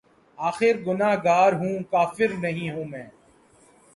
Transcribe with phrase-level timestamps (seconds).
[0.39, 3.07] آخر گناہگار ہوں‘ کافر نہیں ہوں میں